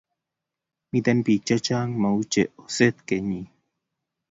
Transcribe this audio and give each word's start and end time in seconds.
Miten 0.91 1.17
pik 1.25 1.41
che 1.47 1.55
chang 1.65 1.91
mauche 2.01 2.43
oset 2.63 2.97
kenyin 3.07 3.47